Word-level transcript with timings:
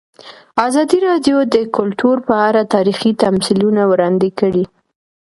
ازادي 0.67 0.97
راډیو 1.07 1.37
د 1.53 1.55
کلتور 1.77 2.17
په 2.27 2.35
اړه 2.47 2.61
تاریخي 2.75 3.11
تمثیلونه 3.23 3.81
وړاندې 3.91 4.29
کړي. 4.39 4.63